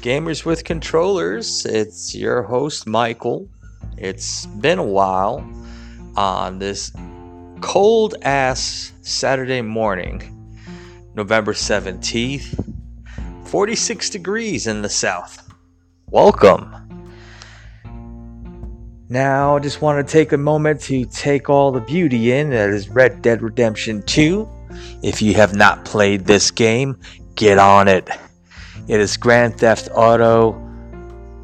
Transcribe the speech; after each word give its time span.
Gamers 0.00 0.44
with 0.44 0.62
Controllers. 0.62 1.66
It's 1.66 2.14
your 2.14 2.44
host, 2.44 2.86
Michael. 2.86 3.48
It's 3.96 4.46
been 4.46 4.78
a 4.78 4.84
while 4.84 5.44
on 6.16 6.60
this 6.60 6.92
cold 7.60 8.14
ass 8.22 8.92
Saturday 9.02 9.60
morning, 9.60 10.22
November 11.14 11.52
17th, 11.52 12.76
46 13.46 14.10
degrees 14.10 14.68
in 14.68 14.82
the 14.82 14.88
south. 14.88 15.52
Welcome. 16.06 16.76
Now, 19.08 19.56
I 19.56 19.58
just 19.58 19.82
want 19.82 20.06
to 20.06 20.12
take 20.12 20.30
a 20.30 20.38
moment 20.38 20.80
to 20.82 21.06
take 21.06 21.50
all 21.50 21.72
the 21.72 21.80
beauty 21.80 22.30
in 22.30 22.50
that 22.50 22.70
is 22.70 22.88
Red 22.88 23.20
Dead 23.20 23.42
Redemption 23.42 24.04
2. 24.04 24.48
If 25.02 25.20
you 25.20 25.34
have 25.34 25.56
not 25.56 25.84
played 25.84 26.24
this 26.24 26.52
game, 26.52 27.00
get 27.34 27.58
on 27.58 27.88
it. 27.88 28.08
It 28.88 29.00
is 29.00 29.18
Grand 29.18 29.58
Theft 29.58 29.90
Auto, 29.94 30.58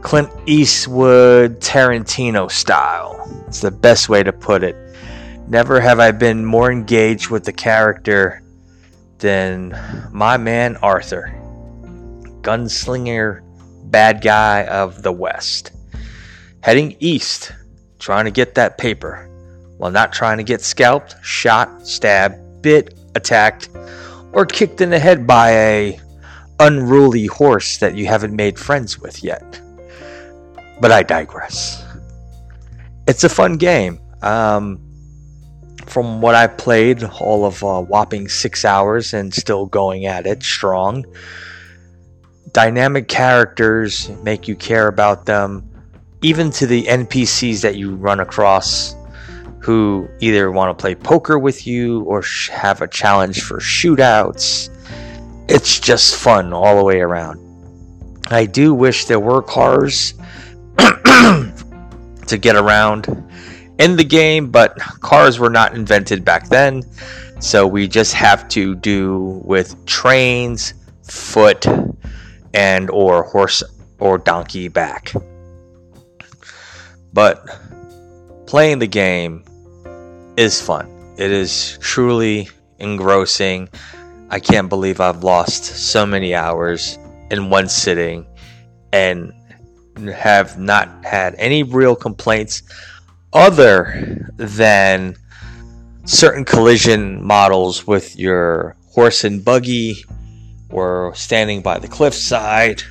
Clint 0.00 0.30
Eastwood, 0.46 1.60
Tarantino 1.60 2.50
style. 2.50 3.44
It's 3.46 3.60
the 3.60 3.70
best 3.70 4.08
way 4.08 4.22
to 4.22 4.32
put 4.32 4.64
it. 4.64 4.74
Never 5.46 5.78
have 5.78 6.00
I 6.00 6.12
been 6.12 6.46
more 6.46 6.72
engaged 6.72 7.28
with 7.28 7.44
the 7.44 7.52
character 7.52 8.42
than 9.18 9.78
my 10.12 10.38
man 10.38 10.78
Arthur, 10.78 11.30
gunslinger, 12.40 13.42
bad 13.90 14.22
guy 14.22 14.64
of 14.64 15.02
the 15.02 15.12
West. 15.12 15.72
Heading 16.62 16.96
east, 17.00 17.52
trying 17.98 18.24
to 18.24 18.30
get 18.30 18.54
that 18.54 18.78
paper, 18.78 19.28
while 19.76 19.90
not 19.90 20.10
trying 20.10 20.38
to 20.38 20.42
get 20.42 20.62
scalped, 20.62 21.16
shot, 21.22 21.86
stabbed, 21.86 22.62
bit, 22.62 22.98
attacked, 23.14 23.68
or 24.32 24.46
kicked 24.46 24.80
in 24.80 24.88
the 24.88 24.98
head 24.98 25.26
by 25.26 25.50
a 25.50 26.00
unruly 26.60 27.26
horse 27.26 27.78
that 27.78 27.96
you 27.96 28.06
haven't 28.06 28.34
made 28.34 28.58
friends 28.58 28.98
with 28.98 29.22
yet. 29.22 29.60
But 30.80 30.92
I 30.92 31.02
digress. 31.02 31.84
It's 33.06 33.24
a 33.24 33.28
fun 33.28 33.56
game. 33.56 34.00
Um, 34.22 34.80
from 35.86 36.20
what 36.20 36.34
I 36.34 36.46
played, 36.46 37.04
all 37.04 37.44
of 37.44 37.62
uh, 37.62 37.80
whopping 37.80 38.28
six 38.28 38.64
hours 38.64 39.14
and 39.14 39.32
still 39.32 39.66
going 39.66 40.06
at 40.06 40.26
it 40.26 40.42
strong. 40.42 41.04
Dynamic 42.52 43.08
characters 43.08 44.08
make 44.22 44.48
you 44.48 44.56
care 44.56 44.88
about 44.88 45.26
them, 45.26 45.68
even 46.22 46.50
to 46.52 46.66
the 46.66 46.84
NPCs 46.84 47.60
that 47.62 47.76
you 47.76 47.94
run 47.94 48.20
across 48.20 48.96
who 49.60 50.08
either 50.20 50.50
want 50.50 50.76
to 50.76 50.80
play 50.80 50.94
poker 50.94 51.38
with 51.38 51.66
you 51.66 52.02
or 52.02 52.22
have 52.52 52.82
a 52.82 52.88
challenge 52.88 53.42
for 53.42 53.58
shootouts 53.58 54.70
it's 55.48 55.78
just 55.78 56.16
fun 56.16 56.52
all 56.52 56.76
the 56.76 56.84
way 56.84 57.00
around. 57.00 57.42
I 58.28 58.46
do 58.46 58.74
wish 58.74 59.04
there 59.04 59.20
were 59.20 59.42
cars 59.42 60.14
to 60.78 62.38
get 62.40 62.56
around 62.56 63.06
in 63.78 63.96
the 63.96 64.04
game, 64.04 64.50
but 64.50 64.76
cars 64.78 65.38
were 65.38 65.50
not 65.50 65.74
invented 65.74 66.24
back 66.24 66.48
then. 66.48 66.82
So 67.40 67.66
we 67.66 67.86
just 67.86 68.14
have 68.14 68.48
to 68.48 68.74
do 68.74 69.40
with 69.44 69.84
trains, 69.86 70.74
foot, 71.02 71.66
and 72.54 72.90
or 72.90 73.22
horse 73.24 73.62
or 73.98 74.18
donkey 74.18 74.68
back. 74.68 75.12
But 77.12 77.46
playing 78.46 78.78
the 78.78 78.86
game 78.86 79.44
is 80.36 80.60
fun. 80.60 81.14
It 81.16 81.30
is 81.30 81.78
truly 81.80 82.48
engrossing. 82.78 83.68
I 84.28 84.40
can't 84.40 84.68
believe 84.68 85.00
I've 85.00 85.22
lost 85.22 85.64
so 85.64 86.04
many 86.04 86.34
hours 86.34 86.98
in 87.30 87.48
one 87.48 87.68
sitting 87.68 88.26
and 88.92 89.32
have 90.12 90.58
not 90.58 91.04
had 91.04 91.34
any 91.36 91.62
real 91.62 91.94
complaints 91.94 92.62
other 93.32 94.32
than 94.36 95.16
certain 96.04 96.44
collision 96.44 97.24
models 97.24 97.86
with 97.86 98.16
your 98.16 98.76
horse 98.88 99.24
and 99.24 99.44
buggy 99.44 100.04
or 100.70 101.14
standing 101.14 101.62
by 101.62 101.78
the 101.78 101.88
cliffside 101.88 102.82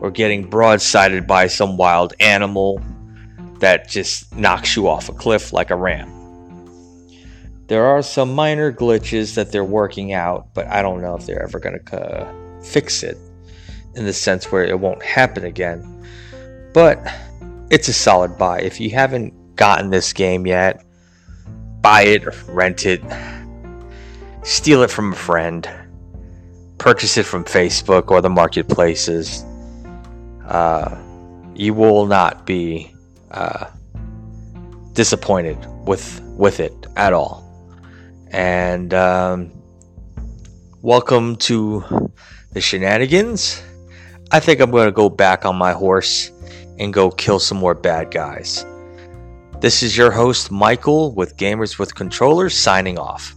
or 0.00 0.10
getting 0.10 0.48
broadsided 0.48 1.26
by 1.26 1.46
some 1.46 1.76
wild 1.76 2.14
animal 2.20 2.80
that 3.58 3.88
just 3.88 4.34
knocks 4.34 4.76
you 4.76 4.88
off 4.88 5.08
a 5.08 5.12
cliff 5.12 5.52
like 5.52 5.70
a 5.70 5.76
ram. 5.76 6.19
There 7.70 7.86
are 7.86 8.02
some 8.02 8.34
minor 8.34 8.72
glitches 8.72 9.36
that 9.36 9.52
they're 9.52 9.62
working 9.62 10.12
out, 10.12 10.52
but 10.54 10.66
I 10.66 10.82
don't 10.82 11.00
know 11.00 11.14
if 11.14 11.24
they're 11.24 11.40
ever 11.40 11.60
going 11.60 11.78
to 11.78 11.96
uh, 11.96 12.60
fix 12.60 13.04
it 13.04 13.16
in 13.94 14.04
the 14.04 14.12
sense 14.12 14.50
where 14.50 14.64
it 14.64 14.80
won't 14.80 15.00
happen 15.04 15.44
again. 15.44 16.04
But 16.74 16.98
it's 17.70 17.86
a 17.86 17.92
solid 17.92 18.36
buy. 18.36 18.60
If 18.60 18.80
you 18.80 18.90
haven't 18.90 19.54
gotten 19.54 19.90
this 19.90 20.12
game 20.12 20.48
yet, 20.48 20.84
buy 21.80 22.02
it, 22.02 22.24
rent 22.48 22.86
it, 22.86 23.02
steal 24.42 24.82
it 24.82 24.90
from 24.90 25.12
a 25.12 25.16
friend, 25.16 25.70
purchase 26.78 27.16
it 27.18 27.24
from 27.24 27.44
Facebook 27.44 28.10
or 28.10 28.20
the 28.20 28.30
marketplaces. 28.30 29.44
Uh, 30.44 31.00
you 31.54 31.72
will 31.72 32.06
not 32.06 32.44
be 32.46 32.92
uh, 33.30 33.66
disappointed 34.92 35.56
with 35.86 36.20
with 36.36 36.58
it 36.58 36.74
at 36.96 37.12
all 37.12 37.48
and 38.30 38.94
um, 38.94 39.50
welcome 40.82 41.36
to 41.36 42.10
the 42.52 42.60
shenanigans. 42.60 43.62
I 44.30 44.40
think 44.40 44.60
I'm 44.60 44.70
going 44.70 44.86
to 44.86 44.92
go 44.92 45.08
back 45.08 45.44
on 45.44 45.56
my 45.56 45.72
horse 45.72 46.30
and 46.78 46.92
go 46.92 47.10
kill 47.10 47.38
some 47.38 47.58
more 47.58 47.74
bad 47.74 48.10
guys. 48.10 48.64
This 49.60 49.82
is 49.82 49.96
your 49.96 50.10
host, 50.10 50.50
Michael, 50.50 51.12
with 51.14 51.36
Gamers 51.36 51.78
with 51.78 51.94
Controllers, 51.94 52.56
signing 52.56 52.98
off. 52.98 53.34